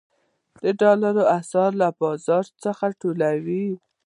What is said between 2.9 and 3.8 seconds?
ټولوي.